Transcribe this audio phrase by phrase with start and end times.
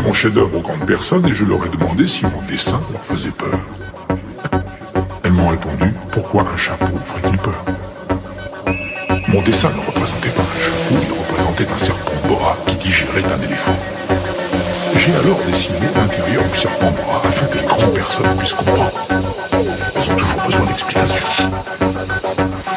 [0.00, 3.30] mon chef-d'œuvre aux grandes personnes et je leur ai demandé si mon dessin leur faisait
[3.30, 3.58] peur.
[5.22, 7.64] Elles m'ont répondu Pourquoi un chapeau ferait-il peur?
[9.28, 13.42] Mon dessin ne représentait pas un chapeau, il représentait un serpent boa qui digérait un
[13.42, 13.76] éléphant.
[14.96, 18.92] J'ai alors dessiné l'intérieur du serpent boa afin que les grandes personnes puissent comprendre.
[19.50, 21.26] Elles ont toujours besoin d'explications.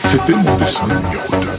[0.05, 1.56] C'était mon dessin numéro 2.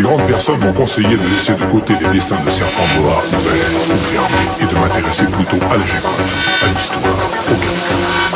[0.00, 3.70] Les grandes personnes m'ont conseillé de laisser de côté les dessins de serpents boa ouverts
[3.92, 8.29] ou fermés et de m'intéresser plutôt à la géographie, à l'histoire, au capital.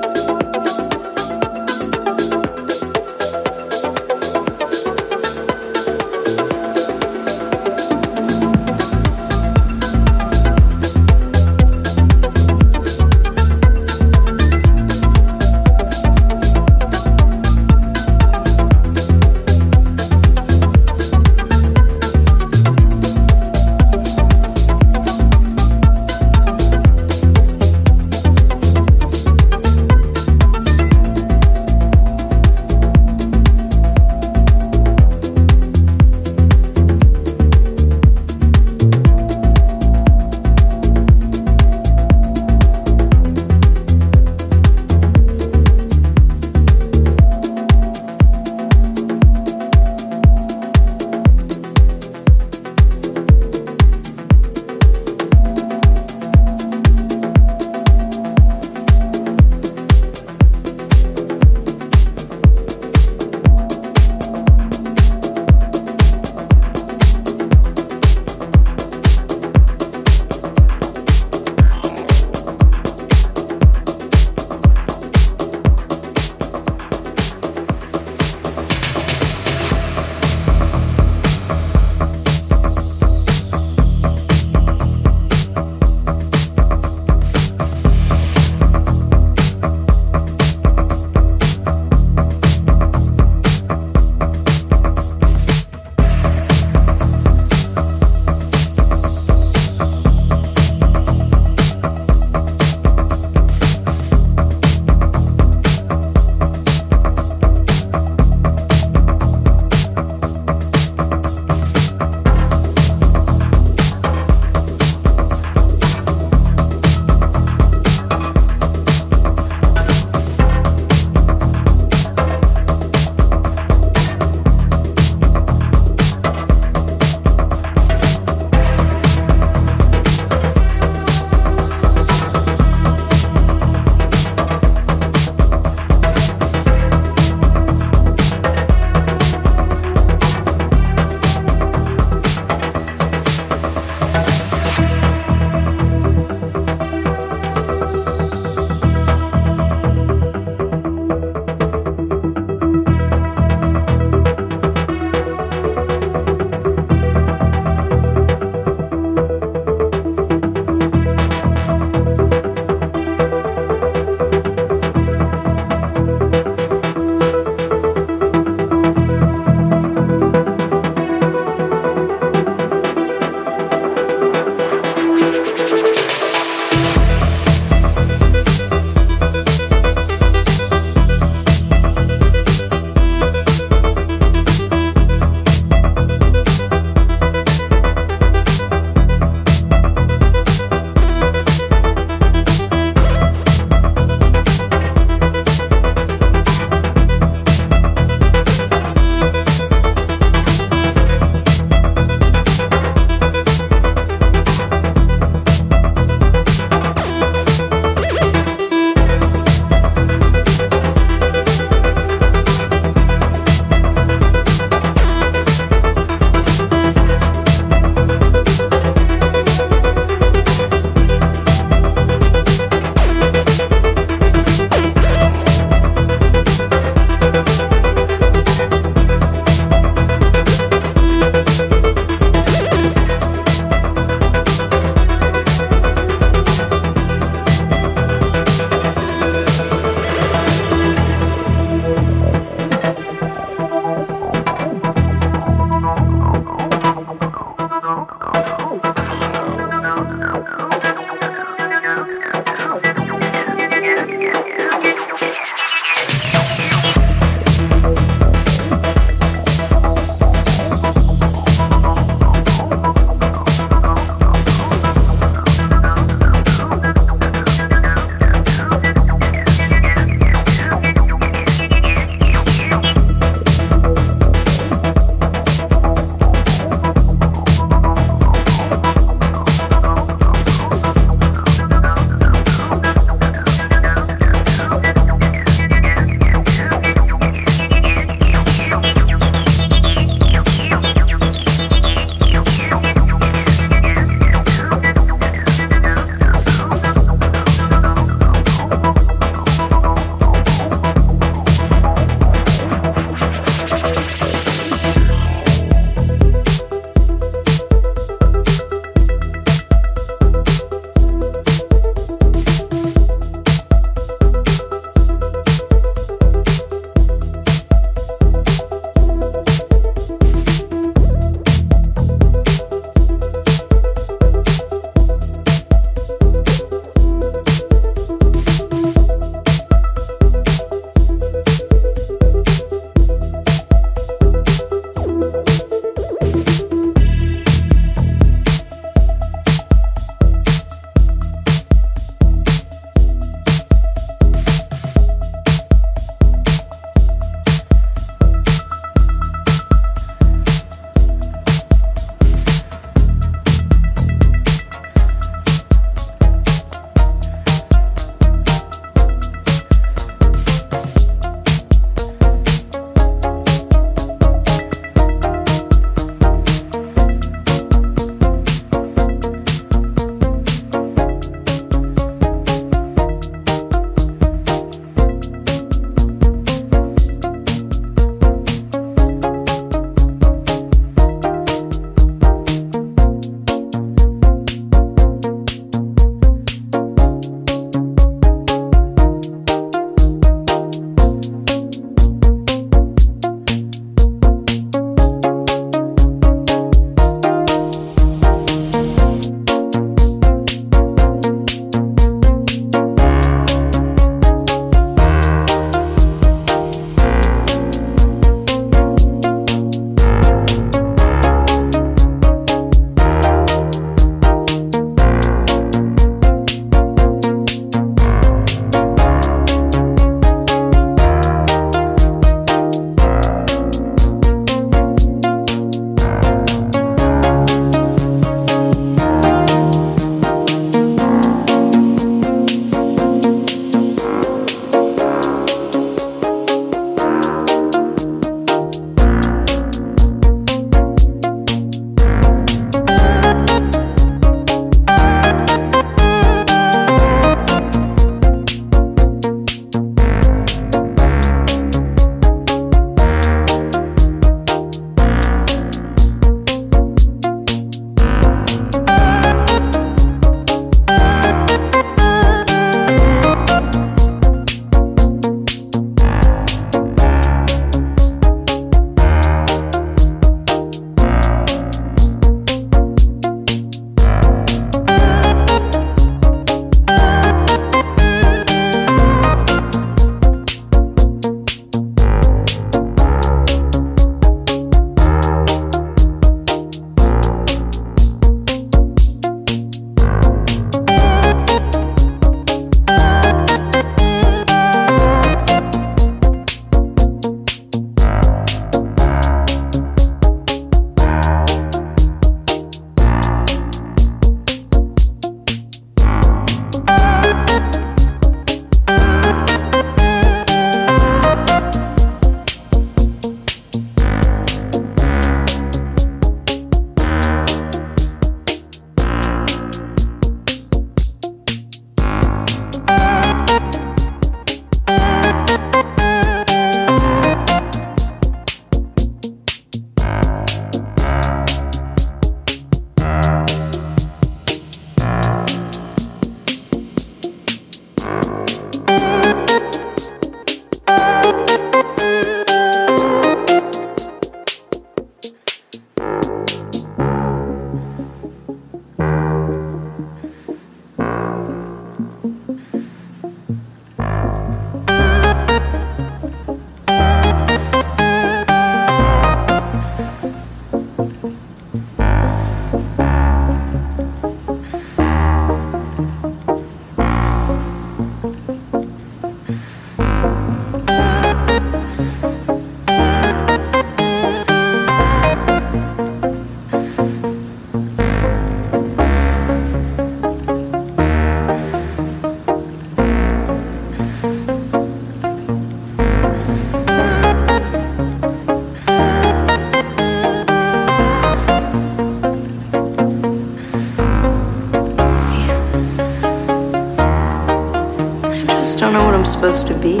[599.26, 599.94] Supposed to be.
[599.94, 600.00] You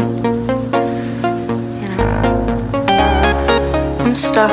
[1.96, 2.06] know,
[4.00, 4.50] I'm stuck.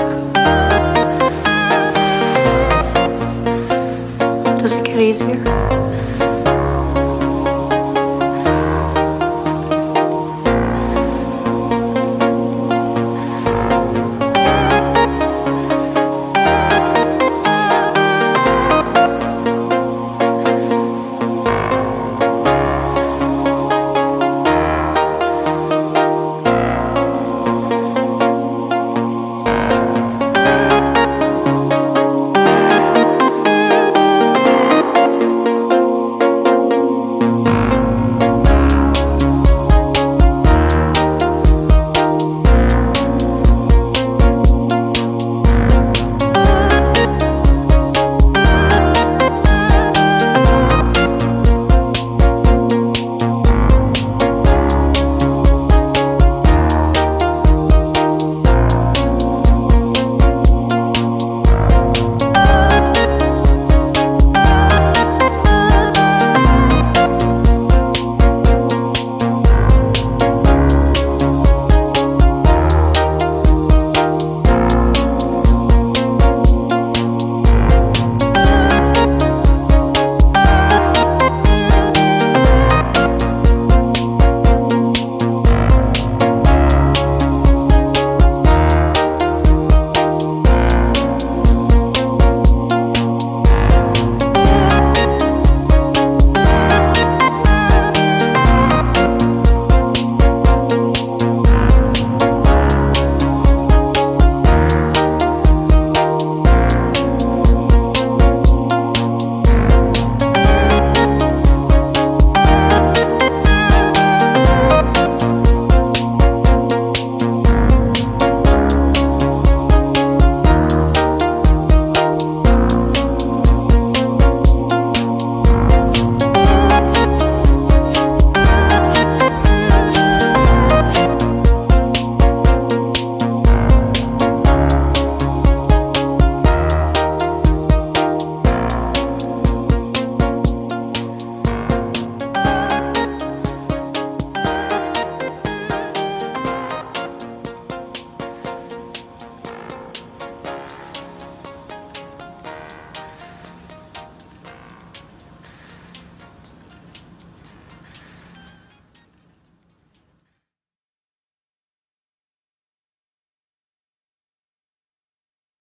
[4.60, 5.83] Does it get easier?